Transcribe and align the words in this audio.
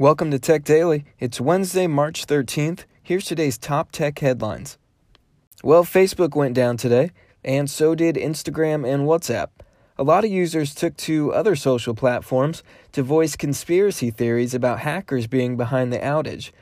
Welcome 0.00 0.30
to 0.30 0.38
Tech 0.38 0.62
Daily. 0.62 1.04
It's 1.18 1.40
Wednesday, 1.40 1.88
March 1.88 2.24
13th. 2.24 2.84
Here's 3.02 3.24
today's 3.24 3.58
top 3.58 3.90
tech 3.90 4.20
headlines. 4.20 4.78
Well, 5.64 5.82
Facebook 5.82 6.36
went 6.36 6.54
down 6.54 6.76
today, 6.76 7.10
and 7.44 7.68
so 7.68 7.96
did 7.96 8.14
Instagram 8.14 8.88
and 8.88 9.08
WhatsApp. 9.08 9.48
A 9.98 10.04
lot 10.04 10.24
of 10.24 10.30
users 10.30 10.72
took 10.72 10.96
to 10.98 11.34
other 11.34 11.56
social 11.56 11.96
platforms 11.96 12.62
to 12.92 13.02
voice 13.02 13.34
conspiracy 13.34 14.12
theories 14.12 14.54
about 14.54 14.78
hackers 14.78 15.26
being 15.26 15.56
behind 15.56 15.92
the 15.92 15.98
outage. 15.98 16.52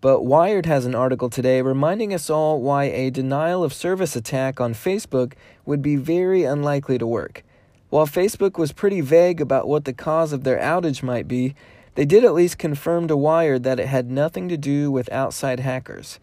But 0.00 0.24
Wired 0.24 0.64
has 0.64 0.86
an 0.86 0.94
article 0.94 1.28
today 1.28 1.60
reminding 1.60 2.14
us 2.14 2.30
all 2.30 2.62
why 2.62 2.84
a 2.84 3.10
denial 3.10 3.62
of 3.62 3.74
service 3.74 4.16
attack 4.16 4.58
on 4.58 4.72
Facebook 4.72 5.34
would 5.66 5.82
be 5.82 5.96
very 5.96 6.44
unlikely 6.44 6.96
to 6.96 7.06
work. 7.06 7.44
While 7.90 8.06
Facebook 8.06 8.56
was 8.56 8.72
pretty 8.72 9.02
vague 9.02 9.42
about 9.42 9.68
what 9.68 9.84
the 9.84 9.92
cause 9.92 10.32
of 10.32 10.44
their 10.44 10.58
outage 10.58 11.02
might 11.02 11.28
be, 11.28 11.54
they 11.96 12.04
did 12.04 12.24
at 12.24 12.34
least 12.34 12.58
confirm 12.58 13.08
to 13.08 13.16
Wired 13.16 13.64
that 13.64 13.80
it 13.80 13.88
had 13.88 14.10
nothing 14.10 14.48
to 14.48 14.56
do 14.56 14.90
with 14.90 15.10
outside 15.10 15.60
hackers. 15.60 16.20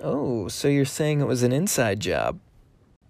Oh, 0.00 0.48
so 0.48 0.66
you're 0.66 0.84
saying 0.84 1.20
it 1.20 1.28
was 1.28 1.42
an 1.42 1.52
inside 1.52 2.00
job? 2.00 2.40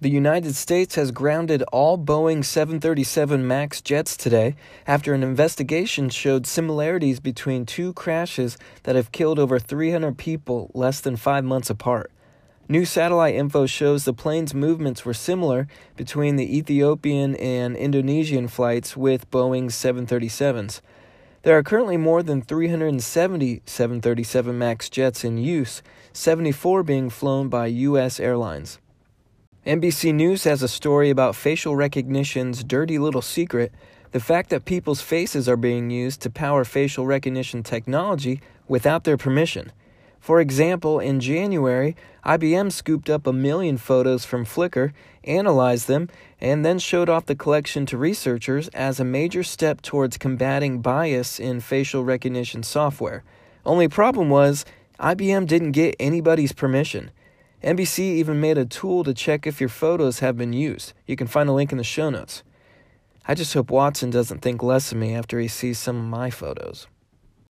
The 0.01 0.11
United 0.11 0.55
States 0.55 0.97
has 0.97 1.12
grounded 1.12 1.62
all 1.73 1.97
Boeing 1.97 2.45
737 2.45 3.47
MAX 3.47 3.80
jets 3.80 4.19
today 4.19 4.55
after 4.87 5.15
an 5.15 5.23
investigation 5.23 6.11
showed 6.11 6.47
similarities 6.47 7.20
between 7.20 7.65
two 7.65 7.95
crashes 7.95 8.59
that 8.83 8.97
have 8.97 9.12
killed 9.12 9.39
over 9.39 9.59
300 9.59 10.19
people 10.19 10.70
less 10.75 11.01
than 11.01 11.17
five 11.17 11.42
months 11.42 11.70
apart. 11.70 12.11
New 12.69 12.84
satellite 12.84 13.34
info 13.34 13.67
shows 13.67 14.05
the 14.05 14.12
plane's 14.12 14.53
movements 14.53 15.05
were 15.05 15.15
similar 15.15 15.69
between 15.97 16.37
the 16.37 16.55
Ethiopian 16.56 17.37
and 17.37 17.77
Indonesian 17.77 18.48
flights 18.48 18.97
with 18.97 19.31
Boeing 19.31 19.67
737s. 19.67 20.81
There 21.45 21.59
are 21.59 21.62
currently 21.62 21.98
more 21.98 22.23
than 22.23 22.41
370 22.41 23.61
737 23.66 24.59
MAX 24.59 24.89
jets 24.89 25.25
in 25.25 25.37
use, 25.37 25.83
74 26.14 26.83
being 26.83 27.11
flown 27.11 27.50
by 27.50 27.67
U.S. 27.67 28.19
airlines. 28.19 28.78
NBC 29.67 30.15
News 30.15 30.45
has 30.45 30.62
a 30.62 30.69
story 30.69 31.11
about 31.11 31.37
facial 31.37 31.77
recognition's 31.77 32.65
dirty 32.65 32.98
little 32.98 33.20
secret 33.20 33.75
the 34.12 34.20
fact 34.20 34.48
that 34.50 34.65
people's 34.65 35.03
faces 35.03 35.47
are 35.47 35.59
being 35.59 35.91
used 35.91 36.22
to 36.22 36.31
power 36.31 36.65
facial 36.65 37.05
recognition 37.05 37.62
technology 37.62 38.41
without 38.67 39.05
their 39.05 39.19
permission. 39.19 39.70
For 40.25 40.41
example, 40.41 41.00
in 41.00 41.20
January, 41.20 41.97
IBM 42.25 42.72
scooped 42.72 43.11
up 43.11 43.27
a 43.27 43.33
million 43.34 43.77
photos 43.77 44.25
from 44.25 44.47
Flickr, 44.47 44.94
analyzed 45.25 45.86
them, 45.86 46.08
and 46.41 46.64
then 46.64 46.78
showed 46.78 47.11
off 47.11 47.27
the 47.27 47.34
collection 47.34 47.84
to 47.84 47.98
researchers 47.98 48.69
as 48.69 48.98
a 48.98 49.05
major 49.05 49.42
step 49.42 49.83
towards 49.83 50.16
combating 50.16 50.81
bias 50.81 51.39
in 51.39 51.61
facial 51.61 52.05
recognition 52.05 52.62
software. 52.62 53.22
Only 53.66 53.86
problem 53.86 54.31
was, 54.31 54.64
IBM 54.98 55.47
didn't 55.47 55.72
get 55.72 55.94
anybody's 56.00 56.53
permission. 56.53 57.11
NBC 57.62 57.98
even 57.98 58.41
made 58.41 58.56
a 58.56 58.64
tool 58.64 59.05
to 59.05 59.12
check 59.12 59.47
if 59.47 59.61
your 59.61 59.69
photos 59.69 60.20
have 60.20 60.38
been 60.38 60.55
used. 60.55 60.94
You 61.06 61.16
can 61.16 61.27
find 61.27 61.50
a 61.50 61.53
link 61.53 61.70
in 61.70 61.77
the 61.77 61.84
show 61.84 62.09
notes. 62.09 62.42
I 63.28 63.34
just 63.34 63.53
hope 63.53 63.70
Watson 63.70 64.09
doesn't 64.09 64.41
think 64.41 64.62
less 64.62 64.91
of 64.91 64.97
me 64.97 65.14
after 65.14 65.38
he 65.38 65.48
sees 65.48 65.78
some 65.78 65.98
of 65.98 66.05
my 66.05 66.31
photos. 66.31 66.86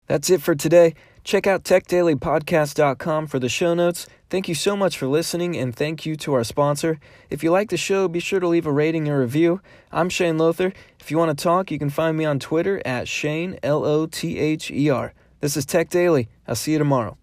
That's 0.08 0.32
it 0.32 0.42
for 0.42 0.56
today. 0.56 0.96
Check 1.24 1.48
out 1.48 1.64
techdailypodcast.com 1.64 3.28
for 3.28 3.40
the 3.40 3.48
show 3.48 3.74
notes. 3.74 4.08
Thank 4.30 4.50
you 4.50 4.56
so 4.56 4.76
much 4.76 4.98
for 4.98 5.08
listening, 5.08 5.56
and 5.56 5.74
thank 5.74 6.06
you 6.06 6.18
to 6.18 6.34
our 6.34 6.44
sponsor. 6.44 7.00
If 7.30 7.44
you 7.44 7.52
like 7.52 7.70
the 7.70 7.78
show, 7.78 8.08
be 8.10 8.20
sure 8.20 8.42
to 8.42 8.48
leave 8.48 8.66
a 8.66 8.72
rating 8.72 9.08
or 9.08 9.22
review. 9.22 9.62
I'm 9.92 10.10
Shane 10.10 10.38
Lother. 10.38 10.74
If 11.00 11.12
you 11.12 11.18
want 11.18 11.38
to 11.38 11.42
talk, 11.42 11.72
you 11.72 11.80
can 11.80 11.90
find 11.90 12.18
me 12.18 12.26
on 12.26 12.40
Twitter 12.40 12.82
at 12.86 13.08
Shane, 13.08 13.58
L 13.64 13.86
O 13.86 14.06
T 14.06 14.38
H 14.38 14.70
E 14.70 14.90
R. 14.90 15.14
This 15.40 15.56
is 15.56 15.66
Tech 15.66 15.90
Daily. 15.90 16.28
I'll 16.46 16.56
see 16.56 16.74
you 16.74 16.78
tomorrow. 16.78 17.18